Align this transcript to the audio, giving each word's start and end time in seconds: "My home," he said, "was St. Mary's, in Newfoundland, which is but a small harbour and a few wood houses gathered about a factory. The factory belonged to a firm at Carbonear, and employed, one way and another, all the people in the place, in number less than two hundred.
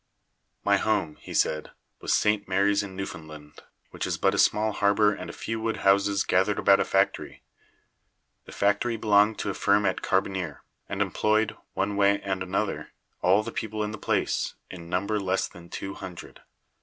"My 0.63 0.77
home," 0.77 1.17
he 1.17 1.31
said, 1.31 1.69
"was 1.99 2.11
St. 2.11 2.47
Mary's, 2.47 2.81
in 2.81 2.95
Newfoundland, 2.95 3.61
which 3.91 4.07
is 4.07 4.17
but 4.17 4.33
a 4.33 4.39
small 4.39 4.71
harbour 4.71 5.13
and 5.13 5.29
a 5.29 5.31
few 5.31 5.61
wood 5.61 5.77
houses 5.85 6.23
gathered 6.23 6.57
about 6.57 6.79
a 6.79 6.85
factory. 6.85 7.43
The 8.45 8.51
factory 8.51 8.97
belonged 8.97 9.37
to 9.37 9.51
a 9.51 9.53
firm 9.53 9.85
at 9.85 10.01
Carbonear, 10.01 10.63
and 10.89 11.03
employed, 11.03 11.55
one 11.75 11.97
way 11.97 12.19
and 12.23 12.41
another, 12.41 12.93
all 13.21 13.43
the 13.43 13.51
people 13.51 13.83
in 13.83 13.91
the 13.91 13.99
place, 13.99 14.55
in 14.71 14.89
number 14.89 15.19
less 15.19 15.47
than 15.47 15.69
two 15.69 15.93
hundred. 15.93 16.41